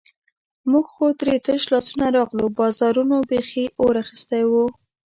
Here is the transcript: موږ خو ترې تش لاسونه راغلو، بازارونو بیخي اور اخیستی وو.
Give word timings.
موږ 0.71 0.85
خو 0.93 1.05
ترې 1.19 1.35
تش 1.45 1.61
لاسونه 1.73 2.05
راغلو، 2.17 2.45
بازارونو 2.59 3.15
بیخي 3.29 3.65
اور 3.81 3.93
اخیستی 4.03 4.43
وو. 4.51 4.65